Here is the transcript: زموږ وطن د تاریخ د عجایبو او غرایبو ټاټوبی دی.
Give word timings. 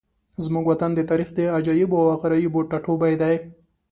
زموږ 0.45 0.63
وطن 0.71 0.91
د 0.95 1.01
تاریخ 1.09 1.29
د 1.35 1.39
عجایبو 1.57 1.97
او 2.03 2.17
غرایبو 2.21 2.67
ټاټوبی 2.69 3.13
دی. 3.21 3.35